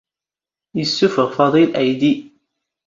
[0.81, 2.11] ⵉⵙⵙⵓⴼⵖ ⴼⴰⴹⵉⵍ ⴰⵢⴷⵉ.